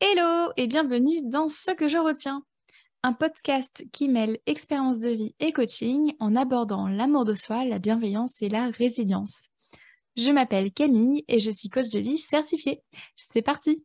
Hello 0.00 0.52
et 0.56 0.68
bienvenue 0.68 1.18
dans 1.24 1.48
Ce 1.48 1.72
que 1.72 1.88
je 1.88 1.98
retiens, 1.98 2.44
un 3.02 3.12
podcast 3.12 3.84
qui 3.92 4.08
mêle 4.08 4.38
expérience 4.46 5.00
de 5.00 5.10
vie 5.10 5.34
et 5.40 5.52
coaching 5.52 6.14
en 6.20 6.36
abordant 6.36 6.86
l'amour 6.86 7.24
de 7.24 7.34
soi, 7.34 7.64
la 7.64 7.80
bienveillance 7.80 8.40
et 8.40 8.48
la 8.48 8.70
résilience. 8.70 9.48
Je 10.16 10.30
m'appelle 10.30 10.70
Camille 10.70 11.24
et 11.26 11.40
je 11.40 11.50
suis 11.50 11.68
coach 11.68 11.88
de 11.88 11.98
vie 11.98 12.16
certifiée. 12.16 12.80
C'est 13.16 13.42
parti 13.42 13.84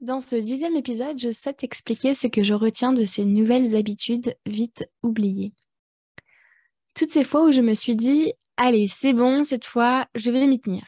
Dans 0.00 0.20
ce 0.20 0.36
dixième 0.36 0.76
épisode, 0.76 1.18
je 1.18 1.32
souhaite 1.32 1.64
expliquer 1.64 2.14
ce 2.14 2.28
que 2.28 2.44
je 2.44 2.54
retiens 2.54 2.92
de 2.92 3.04
ces 3.04 3.24
nouvelles 3.24 3.74
habitudes 3.74 4.36
vite 4.46 4.88
oubliées 5.02 5.52
toutes 6.96 7.12
ces 7.12 7.24
fois 7.24 7.44
où 7.44 7.52
je 7.52 7.60
me 7.60 7.74
suis 7.74 7.94
dit, 7.94 8.32
allez, 8.56 8.88
c'est 8.88 9.12
bon, 9.12 9.44
cette 9.44 9.66
fois, 9.66 10.06
je 10.14 10.30
vais 10.30 10.46
m'y 10.46 10.58
tenir. 10.58 10.82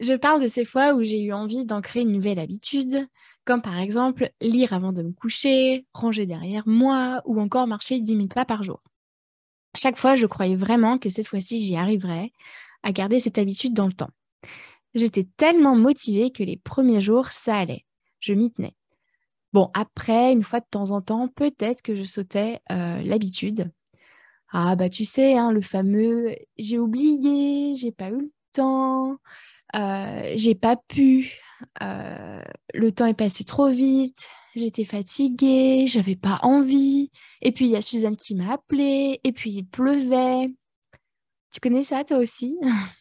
Je 0.00 0.14
parle 0.14 0.40
de 0.40 0.46
ces 0.46 0.64
fois 0.64 0.94
où 0.94 1.02
j'ai 1.02 1.20
eu 1.20 1.32
envie 1.32 1.64
d'ancrer 1.64 2.02
une 2.02 2.12
nouvelle 2.12 2.38
habitude, 2.38 3.08
comme 3.44 3.60
par 3.60 3.78
exemple 3.78 4.30
lire 4.40 4.72
avant 4.72 4.92
de 4.92 5.02
me 5.02 5.12
coucher, 5.12 5.84
ranger 5.92 6.24
derrière 6.24 6.62
moi 6.68 7.20
ou 7.24 7.40
encore 7.40 7.66
marcher 7.66 7.98
10 7.98 8.12
000 8.12 8.26
pas 8.28 8.44
par 8.44 8.62
jour. 8.62 8.80
Chaque 9.74 9.98
fois, 9.98 10.14
je 10.14 10.26
croyais 10.26 10.56
vraiment 10.56 10.98
que 10.98 11.10
cette 11.10 11.26
fois-ci, 11.26 11.58
j'y 11.58 11.76
arriverais 11.76 12.30
à 12.84 12.92
garder 12.92 13.18
cette 13.18 13.38
habitude 13.38 13.74
dans 13.74 13.88
le 13.88 13.92
temps. 13.92 14.10
J'étais 14.94 15.26
tellement 15.36 15.74
motivée 15.74 16.30
que 16.30 16.44
les 16.44 16.56
premiers 16.56 17.00
jours, 17.00 17.32
ça 17.32 17.56
allait. 17.56 17.84
Je 18.20 18.32
m'y 18.34 18.52
tenais. 18.52 18.76
Bon, 19.52 19.70
après, 19.74 20.32
une 20.32 20.44
fois 20.44 20.60
de 20.60 20.66
temps 20.70 20.92
en 20.92 21.00
temps, 21.00 21.26
peut-être 21.26 21.82
que 21.82 21.96
je 21.96 22.04
sautais 22.04 22.60
euh, 22.70 23.02
l'habitude, 23.02 23.72
ah 24.52 24.76
bah 24.76 24.88
tu 24.88 25.04
sais, 25.04 25.36
hein, 25.36 25.52
le 25.52 25.60
fameux 25.60 26.34
j'ai 26.56 26.78
oublié, 26.78 27.74
j'ai 27.76 27.92
pas 27.92 28.10
eu 28.10 28.18
le 28.20 28.32
temps, 28.52 29.18
euh, 29.76 30.32
j'ai 30.36 30.54
pas 30.54 30.76
pu, 30.76 31.32
euh, 31.82 32.42
le 32.74 32.92
temps 32.92 33.06
est 33.06 33.14
passé 33.14 33.44
trop 33.44 33.68
vite, 33.70 34.18
j'étais 34.56 34.84
fatiguée, 34.84 35.86
j'avais 35.86 36.16
pas 36.16 36.40
envie, 36.42 37.10
et 37.42 37.52
puis 37.52 37.66
il 37.66 37.70
y 37.72 37.76
a 37.76 37.82
Suzanne 37.82 38.16
qui 38.16 38.34
m'a 38.34 38.52
appelée, 38.54 39.20
et 39.24 39.32
puis 39.32 39.50
il 39.50 39.66
pleuvait. 39.66 40.50
Tu 41.52 41.60
connais 41.60 41.84
ça 41.84 42.04
toi 42.04 42.18
aussi? 42.18 42.58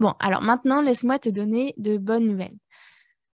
Bon, 0.00 0.14
alors 0.18 0.42
maintenant, 0.42 0.82
laisse-moi 0.82 1.20
te 1.20 1.28
donner 1.28 1.74
de 1.76 1.96
bonnes 1.96 2.26
nouvelles. 2.26 2.56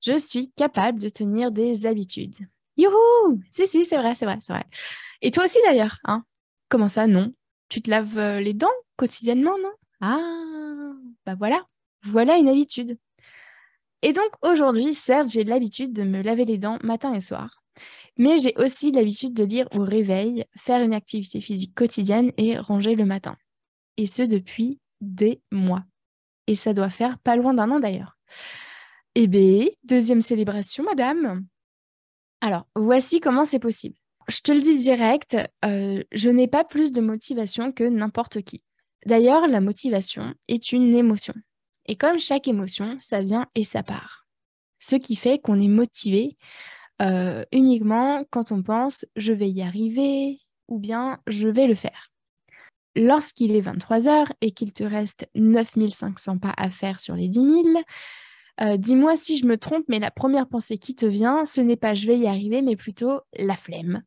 Je 0.04 0.18
suis 0.18 0.50
capable 0.52 0.98
de 1.00 1.08
tenir 1.08 1.52
des 1.52 1.86
habitudes. 1.86 2.36
Youhou 2.76 3.40
Si, 3.52 3.68
si, 3.68 3.84
c'est 3.84 3.96
vrai, 3.96 4.14
c'est 4.16 4.24
vrai, 4.24 4.38
c'est 4.40 4.52
vrai. 4.52 4.64
Et 5.22 5.30
toi 5.30 5.44
aussi 5.44 5.58
d'ailleurs, 5.64 5.98
hein? 6.04 6.24
Comment 6.68 6.88
ça, 6.88 7.06
non? 7.06 7.32
Tu 7.68 7.80
te 7.80 7.90
laves 7.90 8.18
euh, 8.18 8.40
les 8.40 8.54
dents 8.54 8.68
quotidiennement, 8.96 9.56
non? 9.62 9.72
Ah, 10.00 10.92
bah 11.24 11.34
voilà, 11.38 11.64
voilà 12.04 12.36
une 12.36 12.48
habitude. 12.48 12.98
Et 14.02 14.12
donc 14.12 14.30
aujourd'hui, 14.42 14.94
certes, 14.94 15.28
j'ai 15.28 15.44
l'habitude 15.44 15.92
de 15.92 16.02
me 16.02 16.22
laver 16.22 16.44
les 16.44 16.58
dents 16.58 16.78
matin 16.82 17.14
et 17.14 17.20
soir, 17.20 17.62
mais 18.18 18.38
j'ai 18.38 18.54
aussi 18.56 18.92
l'habitude 18.92 19.34
de 19.34 19.44
lire 19.44 19.68
au 19.74 19.82
réveil, 19.82 20.44
faire 20.56 20.82
une 20.82 20.94
activité 20.94 21.40
physique 21.40 21.74
quotidienne 21.74 22.32
et 22.36 22.58
ranger 22.58 22.94
le 22.94 23.04
matin. 23.04 23.36
Et 23.96 24.06
ce 24.06 24.22
depuis 24.22 24.78
des 25.00 25.40
mois. 25.50 25.84
Et 26.46 26.54
ça 26.54 26.72
doit 26.72 26.90
faire 26.90 27.18
pas 27.18 27.36
loin 27.36 27.54
d'un 27.54 27.70
an 27.70 27.80
d'ailleurs. 27.80 28.18
Eh 29.14 29.28
bien, 29.28 29.66
deuxième 29.84 30.20
célébration, 30.20 30.84
madame. 30.84 31.46
Alors, 32.40 32.66
voici 32.76 33.18
comment 33.20 33.44
c'est 33.44 33.58
possible 33.58 33.96
je 34.28 34.40
te 34.40 34.52
le 34.52 34.60
dis 34.60 34.76
direct, 34.76 35.36
euh, 35.64 36.02
je 36.12 36.30
n'ai 36.30 36.48
pas 36.48 36.64
plus 36.64 36.92
de 36.92 37.00
motivation 37.00 37.72
que 37.72 37.84
n'importe 37.84 38.42
qui. 38.42 38.62
D'ailleurs, 39.04 39.46
la 39.46 39.60
motivation 39.60 40.34
est 40.48 40.72
une 40.72 40.94
émotion. 40.94 41.34
Et 41.86 41.96
comme 41.96 42.18
chaque 42.18 42.48
émotion, 42.48 42.96
ça 42.98 43.22
vient 43.22 43.46
et 43.54 43.62
ça 43.62 43.82
part. 43.82 44.26
Ce 44.80 44.96
qui 44.96 45.16
fait 45.16 45.38
qu'on 45.38 45.60
est 45.60 45.68
motivé 45.68 46.36
euh, 47.02 47.44
uniquement 47.52 48.24
quand 48.30 48.52
on 48.52 48.62
pense 48.62 49.04
je 49.16 49.32
vais 49.32 49.50
y 49.50 49.62
arriver 49.62 50.40
ou 50.68 50.78
bien 50.78 51.20
je 51.26 51.48
vais 51.48 51.66
le 51.66 51.74
faire. 51.74 52.10
Lorsqu'il 52.96 53.54
est 53.54 53.60
23 53.60 54.08
heures 54.08 54.32
et 54.40 54.50
qu'il 54.50 54.72
te 54.72 54.82
reste 54.82 55.28
9500 55.34 56.38
pas 56.38 56.54
à 56.56 56.70
faire 56.70 56.98
sur 56.98 57.14
les 57.14 57.28
10 57.28 57.40
000, 57.40 57.62
euh, 58.60 58.76
dis-moi 58.76 59.16
si 59.16 59.38
je 59.38 59.46
me 59.46 59.58
trompe, 59.58 59.84
mais 59.88 59.98
la 59.98 60.10
première 60.10 60.48
pensée 60.48 60.78
qui 60.78 60.94
te 60.94 61.06
vient, 61.06 61.44
ce 61.44 61.60
n'est 61.60 61.76
pas 61.76 61.94
je 61.94 62.06
vais 62.06 62.18
y 62.18 62.26
arriver, 62.26 62.62
mais 62.62 62.76
plutôt 62.76 63.20
la 63.38 63.56
flemme. 63.56 64.02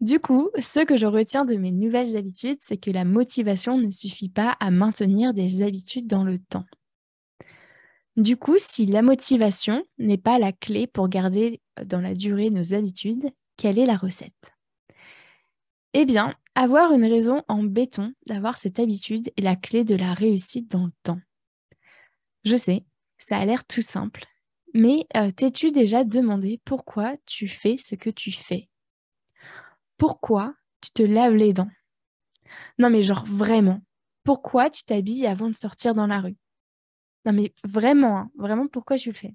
Du 0.00 0.20
coup, 0.20 0.50
ce 0.60 0.84
que 0.84 0.96
je 0.96 1.06
retiens 1.06 1.44
de 1.44 1.56
mes 1.56 1.72
nouvelles 1.72 2.16
habitudes, 2.16 2.58
c'est 2.62 2.76
que 2.76 2.90
la 2.90 3.04
motivation 3.04 3.78
ne 3.78 3.90
suffit 3.90 4.28
pas 4.28 4.56
à 4.60 4.70
maintenir 4.70 5.34
des 5.34 5.62
habitudes 5.62 6.06
dans 6.06 6.22
le 6.22 6.38
temps. 6.38 6.66
Du 8.16 8.36
coup, 8.36 8.56
si 8.58 8.86
la 8.86 9.02
motivation 9.02 9.84
n'est 9.98 10.18
pas 10.18 10.38
la 10.38 10.52
clé 10.52 10.86
pour 10.86 11.08
garder 11.08 11.60
dans 11.84 12.00
la 12.00 12.14
durée 12.14 12.50
nos 12.50 12.74
habitudes, 12.74 13.30
quelle 13.56 13.78
est 13.78 13.86
la 13.86 13.96
recette? 13.96 14.52
Eh 15.94 16.04
bien, 16.04 16.34
avoir 16.54 16.92
une 16.92 17.04
raison 17.04 17.42
en 17.48 17.62
béton 17.62 18.12
d'avoir 18.26 18.56
cette 18.56 18.78
habitude 18.78 19.30
est 19.36 19.42
la 19.42 19.56
clé 19.56 19.84
de 19.84 19.96
la 19.96 20.14
réussite 20.14 20.70
dans 20.70 20.86
le 20.86 20.92
temps. 21.02 21.20
Je 22.44 22.56
sais, 22.56 22.84
ça 23.18 23.38
a 23.38 23.44
l'air 23.44 23.64
tout 23.64 23.82
simple, 23.82 24.24
mais 24.74 25.06
euh, 25.16 25.30
t'es-tu 25.30 25.70
déjà 25.70 26.02
demandé 26.04 26.60
pourquoi 26.64 27.16
tu 27.26 27.46
fais 27.46 27.76
ce 27.76 27.94
que 27.94 28.10
tu 28.10 28.32
fais? 28.32 28.68
Pourquoi 29.96 30.54
tu 30.80 30.90
te 30.92 31.02
laves 31.02 31.34
les 31.34 31.52
dents? 31.52 31.70
Non 32.78 32.90
mais 32.90 33.02
genre 33.02 33.24
vraiment, 33.26 33.80
pourquoi 34.24 34.70
tu 34.70 34.84
t'habilles 34.84 35.26
avant 35.26 35.48
de 35.48 35.54
sortir 35.54 35.94
dans 35.94 36.06
la 36.06 36.20
rue? 36.20 36.36
Non 37.26 37.32
mais 37.32 37.54
vraiment, 37.64 38.18
hein, 38.18 38.30
vraiment 38.38 38.68
pourquoi 38.68 38.98
tu 38.98 39.10
le 39.10 39.14
fais? 39.14 39.34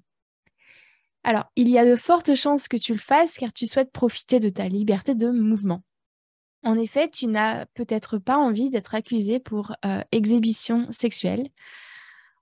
Alors, 1.22 1.44
il 1.56 1.68
y 1.70 1.78
a 1.78 1.86
de 1.86 1.96
fortes 1.96 2.34
chances 2.34 2.68
que 2.68 2.76
tu 2.76 2.92
le 2.92 2.98
fasses 2.98 3.38
car 3.38 3.52
tu 3.52 3.66
souhaites 3.66 3.92
profiter 3.92 4.40
de 4.40 4.50
ta 4.50 4.68
liberté 4.68 5.14
de 5.14 5.30
mouvement. 5.30 5.82
En 6.64 6.78
effet, 6.78 7.08
tu 7.10 7.26
n'as 7.26 7.66
peut-être 7.74 8.18
pas 8.18 8.38
envie 8.38 8.70
d'être 8.70 8.94
accusé 8.94 9.40
pour 9.40 9.74
euh, 9.84 10.02
exhibition 10.12 10.90
sexuelle, 10.92 11.48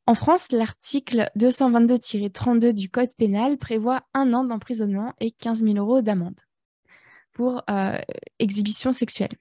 en 0.06 0.14
France, 0.14 0.50
l'article 0.50 1.30
222-32 1.38 2.72
du 2.72 2.90
Code 2.90 3.14
pénal 3.16 3.56
prévoit 3.56 4.02
un 4.14 4.32
an 4.34 4.44
d'emprisonnement 4.44 5.14
et 5.20 5.30
15 5.30 5.62
000 5.62 5.76
euros 5.76 6.02
d'amende 6.02 6.40
pour 7.32 7.62
euh, 7.70 7.98
exhibition 8.38 8.92
sexuelle. 8.92 9.32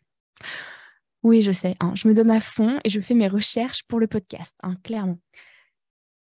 Oui, 1.23 1.41
je 1.41 1.51
sais, 1.51 1.75
hein, 1.79 1.93
je 1.95 2.07
me 2.07 2.13
donne 2.13 2.31
à 2.31 2.39
fond 2.39 2.79
et 2.83 2.89
je 2.89 3.01
fais 3.01 3.15
mes 3.15 3.27
recherches 3.27 3.83
pour 3.83 3.99
le 3.99 4.07
podcast, 4.07 4.55
hein, 4.63 4.75
clairement. 4.83 5.19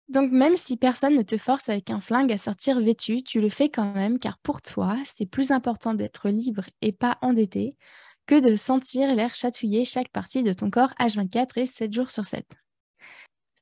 Donc 0.10 0.32
même 0.32 0.56
si 0.56 0.78
personne 0.78 1.16
ne 1.16 1.22
te 1.22 1.38
force 1.38 1.70
avec 1.70 1.90
un 1.90 2.02
flingue 2.02 2.32
à 2.32 2.38
sortir 2.38 2.80
vêtu, 2.82 3.24
tu 3.24 3.40
le 3.40 3.50
fais 3.50 3.70
quand 3.70 3.94
même 3.94 4.20
car 4.20 4.38
pour 4.40 4.62
toi, 4.62 4.98
c'est 5.04 5.26
plus 5.26 5.52
important 5.52 5.94
d'être 5.94 6.30
libre 6.30 6.66
et 6.82 6.92
pas 6.92 7.18
endetté 7.22 7.78
que 8.26 8.40
de 8.40 8.56
sentir 8.56 9.14
l'air 9.16 9.34
chatouiller 9.36 9.86
chaque 9.86 10.10
partie 10.10 10.44
de 10.44 10.54
ton 10.54 10.70
corps 10.70 10.94
H24 11.00 11.48
et 11.58 11.66
7 11.66 11.94
jours 11.94 12.12
sur 12.12 12.26
7. 12.26 12.46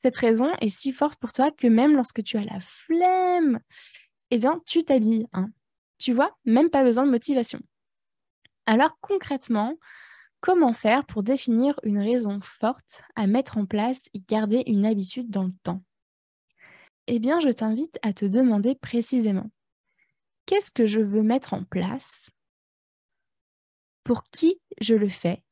Cette 0.04 0.18
raison 0.18 0.52
est 0.62 0.70
si 0.70 0.92
forte 0.92 1.20
pour 1.20 1.32
toi 1.32 1.52
que 1.52 1.68
même 1.68 1.96
lorsque 1.96 2.24
tu 2.24 2.38
as 2.38 2.44
la 2.44 2.60
flemme, 2.60 3.60
eh 4.32 4.40
bien, 4.40 4.62
tu 4.66 4.84
t'habilles. 4.84 5.28
Hein. 5.34 5.50
Tu 6.00 6.14
vois, 6.14 6.36
même 6.46 6.70
pas 6.70 6.84
besoin 6.84 7.06
de 7.06 7.12
motivation. 7.12 7.60
Alors 8.66 8.98
concrètement, 9.02 9.78
comment 10.40 10.74
faire 10.74 11.06
pour 11.06 11.24
définir 11.24 11.80
une 11.84 12.00
raison 12.00 12.40
forte 12.42 13.04
à 13.16 13.28
mettre 13.28 13.58
en 13.58 13.66
place 13.66 14.02
et 14.14 14.22
garder 14.28 14.64
une 14.66 14.86
habitude 14.86 15.30
dans 15.30 15.44
le 15.44 15.54
temps? 15.64 15.84
Eh 17.08 17.20
bien, 17.20 17.40
je 17.40 17.50
t'invite 17.50 18.00
à 18.02 18.14
te 18.14 18.26
demander 18.26 18.76
précisément, 18.76 19.52
qu'est-ce 20.46 20.72
que 20.72 20.86
je 20.86 21.00
veux 21.00 21.24
mettre 21.24 21.54
en 21.54 21.64
place? 21.64 22.30
Pour 24.04 24.24
qui 24.32 24.60
je 24.80 24.96
le 24.96 25.10
fais? 25.10 25.44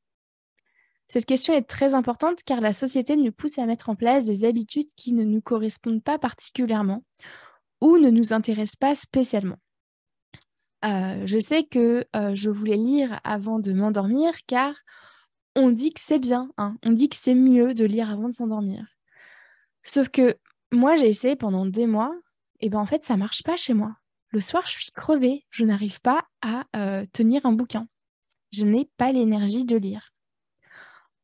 Cette 1.10 1.26
question 1.26 1.54
est 1.54 1.64
très 1.68 1.96
importante 1.96 2.44
car 2.46 2.62
la 2.62 2.72
société 2.72 3.18
nous 3.18 3.32
pousse 3.32 3.58
à 3.58 3.66
mettre 3.66 3.90
en 3.90 3.96
place 3.96 4.24
des 4.24 4.46
habitudes 4.46 4.90
qui 4.96 5.12
ne 5.12 5.24
nous 5.24 5.42
correspondent 5.42 6.04
pas 6.04 6.20
particulièrement 6.20 7.04
ou 7.82 7.98
ne 7.98 8.10
nous 8.10 8.32
intéressent 8.32 8.78
pas 8.78 8.96
spécialement. 8.96 9.58
Euh, 10.86 11.26
je 11.26 11.40
sais 11.40 11.64
que 11.64 12.06
euh, 12.16 12.34
je 12.36 12.50
voulais 12.50 12.78
lire 12.78 13.20
avant 13.24 13.60
de 13.60 13.74
m'endormir 13.74 14.34
car 14.48 14.76
on 15.56 15.72
dit 15.72 15.92
que 15.92 16.00
c'est 16.02 16.20
bien, 16.20 16.50
hein. 16.58 16.78
on 16.86 16.92
dit 16.92 17.10
que 17.10 17.18
c'est 17.18 17.36
mieux 17.36 17.74
de 17.74 17.84
lire 17.86 18.10
avant 18.10 18.30
de 18.30 18.34
s'endormir. 18.34 18.86
Sauf 19.84 20.10
que 20.10 20.38
moi, 20.72 20.96
j'ai 20.96 21.08
essayé 21.08 21.36
pendant 21.36 21.66
des 21.66 21.88
mois, 21.88 22.14
et 22.60 22.70
ben 22.70 22.80
en 22.80 22.86
fait, 22.86 23.04
ça 23.04 23.18
marche 23.18 23.44
pas 23.44 23.58
chez 23.58 23.74
moi. 23.74 23.96
Le 24.30 24.42
soir, 24.42 24.64
je 24.68 24.72
suis 24.74 24.92
crevée, 24.92 25.46
je 25.50 25.66
n'arrive 25.66 26.00
pas 26.02 26.26
à 26.42 26.66
euh, 26.76 27.04
tenir 27.12 27.46
un 27.46 27.54
bouquin. 27.54 27.88
Je 28.52 28.66
n'ai 28.66 28.90
pas 28.98 29.12
l'énergie 29.12 29.66
de 29.66 29.76
lire. 29.76 30.12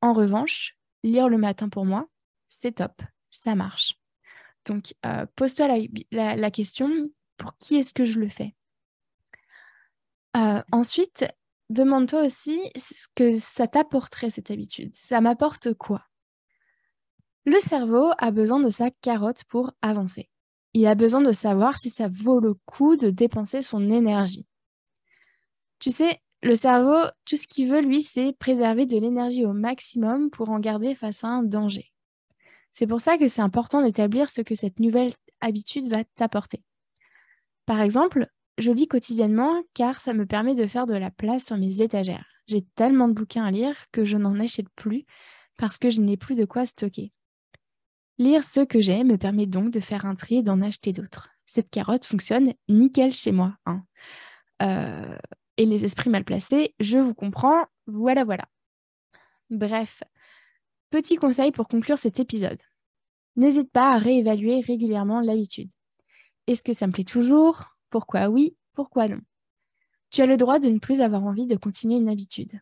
En 0.05 0.13
revanche, 0.13 0.77
lire 1.01 1.29
le 1.29 1.39
matin 1.39 1.67
pour 1.67 1.83
moi, 1.83 2.07
c'est 2.47 2.73
top, 2.73 3.01
ça 3.31 3.55
marche. 3.55 3.95
Donc, 4.65 4.93
euh, 5.03 5.25
pose-toi 5.35 5.67
la, 6.11 6.51
question, 6.51 7.09
pour 7.37 7.57
qui 7.57 7.77
est-ce 7.77 7.91
que 7.91 8.05
je 8.05 8.19
le 8.19 8.27
fais? 8.27 8.53
Euh, 10.37 10.61
Ensuite, 10.71 11.25
demande-toi 11.71 12.21
aussi 12.21 12.69
ce 12.75 13.07
que 13.15 13.39
ça 13.39 13.67
t'apporterait 13.67 14.29
cette 14.29 14.51
habitude. 14.51 14.95
Ça 14.95 15.21
m'apporte 15.21 15.73
quoi? 15.73 16.05
Le 17.47 17.59
cerveau 17.59 18.11
a 18.19 18.29
besoin 18.29 18.59
de 18.59 18.69
sa 18.69 18.91
carotte 18.91 19.43
pour 19.45 19.71
avancer. 19.81 20.29
Il 20.75 20.85
a 20.85 20.93
besoin 20.93 21.21
de 21.21 21.31
savoir 21.31 21.79
si 21.79 21.89
ça 21.89 22.09
vaut 22.09 22.39
le 22.39 22.53
coup 22.53 22.95
de 22.95 23.09
dépenser 23.09 23.63
son 23.63 23.89
énergie. 23.89 24.45
Tu 25.79 25.89
sais, 25.89 26.21
le 26.45 26.55
cerveau, 26.55 27.09
tout 27.25 27.37
ce 27.37 27.47
qu'il 27.47 27.69
veut, 27.69 27.81
lui, 27.81 28.03
c'est 28.03 28.31
préserver 28.37 28.85
de 28.85 28.97
l'énergie 28.97 29.45
au 29.45 29.53
maximum 29.53 30.29
pour 30.29 30.49
en 30.49 30.59
garder 30.59 30.93
face 30.93 31.23
à 31.23 31.27
un 31.27 31.41
danger. 31.41 31.91
C'est 32.71 32.85
pour 32.85 33.01
ça 33.01 33.17
que 33.17 33.27
c'est 33.27 33.41
important 33.41 33.81
d'établir 33.81 34.29
ce 34.29 34.41
que 34.41 34.53
cette 34.53 34.79
nouvelle 34.79 35.11
habitude 35.41 35.89
va 35.89 36.03
t'apporter. 36.03 36.61
Par 37.65 37.81
exemple, 37.81 38.27
je 38.59 38.69
lis 38.69 38.87
quotidiennement 38.87 39.63
car 39.73 39.99
ça 39.99 40.13
me 40.13 40.27
permet 40.27 40.53
de 40.53 40.67
faire 40.67 40.85
de 40.85 40.93
la 40.93 41.09
place 41.09 41.45
sur 41.45 41.57
mes 41.57 41.81
étagères. 41.81 42.27
J'ai 42.47 42.61
tellement 42.75 43.07
de 43.07 43.13
bouquins 43.13 43.45
à 43.45 43.51
lire 43.51 43.75
que 43.91 44.05
je 44.05 44.17
n'en 44.17 44.39
achète 44.39 44.69
plus 44.75 45.05
parce 45.57 45.79
que 45.79 45.89
je 45.89 45.99
n'ai 45.99 46.15
plus 46.15 46.35
de 46.35 46.45
quoi 46.45 46.67
stocker. 46.67 47.11
Lire 48.19 48.43
ce 48.43 48.59
que 48.59 48.79
j'ai 48.79 49.03
me 49.03 49.17
permet 49.17 49.47
donc 49.47 49.71
de 49.71 49.79
faire 49.79 50.05
un 50.05 50.13
tri 50.13 50.37
et 50.37 50.43
d'en 50.43 50.61
acheter 50.61 50.91
d'autres. 50.91 51.29
Cette 51.47 51.71
carotte 51.71 52.05
fonctionne 52.05 52.53
nickel 52.69 53.13
chez 53.13 53.31
moi. 53.31 53.55
Hein. 53.65 53.83
Euh, 54.61 55.17
et 55.57 55.65
les 55.65 55.85
esprits 55.85 56.09
mal 56.09 56.23
placés, 56.23 56.75
je 56.79 56.97
vous 56.97 57.13
comprends, 57.13 57.65
voilà 57.87 58.23
voilà. 58.23 58.45
Bref, 59.49 60.03
petit 60.89 61.15
conseil 61.15 61.51
pour 61.51 61.67
conclure 61.67 61.97
cet 61.97 62.19
épisode. 62.19 62.61
N'hésite 63.35 63.71
pas 63.71 63.93
à 63.93 63.97
réévaluer 63.97 64.61
régulièrement 64.61 65.21
l'habitude. 65.21 65.71
Est-ce 66.47 66.63
que 66.63 66.73
ça 66.73 66.87
me 66.87 66.91
plaît 66.91 67.03
toujours? 67.03 67.75
Pourquoi 67.89 68.27
oui? 68.27 68.55
Pourquoi 68.73 69.07
non? 69.07 69.19
Tu 70.09 70.21
as 70.21 70.25
le 70.25 70.37
droit 70.37 70.59
de 70.59 70.69
ne 70.69 70.79
plus 70.79 71.01
avoir 71.01 71.25
envie 71.25 71.47
de 71.47 71.57
continuer 71.57 71.97
une 71.97 72.09
habitude. 72.09 72.59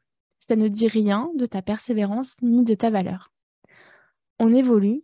Ça 0.47 0.55
ne 0.55 0.67
dit 0.67 0.87
rien 0.87 1.29
de 1.35 1.45
ta 1.45 1.61
persévérance 1.61 2.35
ni 2.41 2.63
de 2.63 2.73
ta 2.73 2.89
valeur. 2.89 3.31
On 4.39 4.53
évolue, 4.53 5.03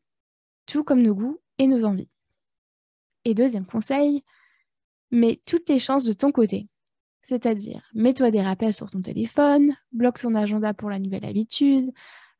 tout 0.65 0.83
comme 0.83 1.01
nos 1.01 1.15
goûts 1.15 1.39
et 1.57 1.67
nos 1.67 1.85
envies. 1.85 2.09
Et 3.25 3.33
deuxième 3.33 3.65
conseil, 3.65 4.23
mets 5.11 5.41
toutes 5.45 5.69
les 5.69 5.79
chances 5.79 6.03
de 6.03 6.13
ton 6.13 6.31
côté. 6.31 6.67
C'est-à-dire, 7.21 7.81
mets-toi 7.93 8.31
des 8.31 8.41
rappels 8.41 8.73
sur 8.73 8.89
ton 8.89 9.01
téléphone, 9.01 9.75
bloque 9.91 10.19
ton 10.19 10.33
agenda 10.35 10.73
pour 10.73 10.89
la 10.89 10.99
nouvelle 10.99 11.25
habitude, 11.25 11.91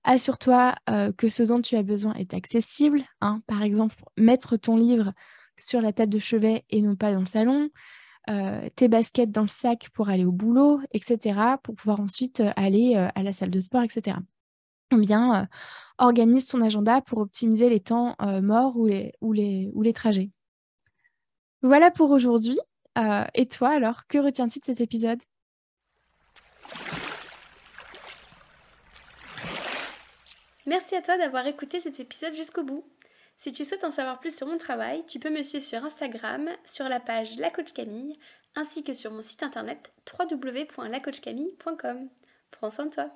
assure-toi 0.04 0.76
euh, 0.90 1.12
que 1.12 1.30
ce 1.30 1.44
dont 1.44 1.62
tu 1.62 1.76
as 1.76 1.84
besoin 1.84 2.14
est 2.14 2.34
accessible. 2.34 3.04
Hein. 3.22 3.42
Par 3.48 3.64
exemple, 3.64 3.96
mettre 4.18 4.58
ton 4.58 4.78
livre 4.78 5.14
sur 5.58 5.82
la 5.82 5.94
table 5.94 6.12
de 6.12 6.20
chevet 6.20 6.66
et 6.70 6.82
non 6.82 6.96
pas 6.96 7.14
dans 7.14 7.20
le 7.20 7.26
salon, 7.26 7.70
euh, 8.30 8.70
tes 8.76 8.88
baskets 8.88 9.32
dans 9.32 9.42
le 9.42 9.48
sac 9.48 9.90
pour 9.94 10.10
aller 10.10 10.26
au 10.26 10.32
boulot, 10.32 10.80
etc., 10.92 11.40
pour 11.64 11.76
pouvoir 11.76 12.00
ensuite 12.00 12.40
euh, 12.40 12.52
aller 12.56 12.96
à 12.96 13.24
la 13.24 13.34
salle 13.34 13.50
de 13.50 13.60
sport, 13.60 13.84
etc. 13.84 14.18
Ou 14.92 14.98
bien 14.98 15.48
organise 16.00 16.48
ton 16.48 16.62
agenda 16.62 17.02
pour 17.02 17.20
optimiser 17.20 17.70
les 17.70 17.80
temps 17.80 18.16
morts 18.42 18.76
ou 18.76 18.88
les, 19.34 19.94
trajets. 19.94 20.32
Voilà 21.62 21.92
pour 21.92 22.10
aujourd'hui. 22.10 22.58
Euh, 23.00 23.24
et 23.34 23.48
toi, 23.48 23.70
alors, 23.70 24.08
que 24.08 24.18
retiens-tu 24.18 24.60
de 24.60 24.66
cet 24.66 24.82
épisode? 24.82 25.20
Merci 30.66 30.96
à 30.96 31.02
toi 31.02 31.18
d'avoir 31.18 31.48
écouté 31.48 31.80
cet 31.80 32.00
épisode 32.00 32.36
jusqu'au 32.36 32.64
bout. 32.64 32.86
Si 33.38 33.52
tu 33.52 33.64
souhaites 33.64 33.86
en 33.86 33.92
savoir 33.92 34.20
plus 34.20 34.36
sur 34.36 34.48
mon 34.48 34.58
travail, 34.58 35.06
tu 35.06 35.18
peux 35.18 35.30
me 35.30 35.42
suivre 35.42 35.64
sur 35.64 35.84
Instagram, 35.84 36.50
sur 36.66 36.90
la 36.90 37.00
page 37.00 37.38
La 37.38 37.50
Coach 37.50 37.72
Camille, 37.72 38.20
ainsi 38.56 38.84
que 38.84 38.94
sur 38.94 39.12
mon 39.12 39.22
site 39.22 39.44
internet 39.44 39.92
www.lacoachcamille.com. 40.20 42.10
Prends 42.52 42.70
soin 42.70 42.86
de 42.88 42.92
toi. 42.92 43.10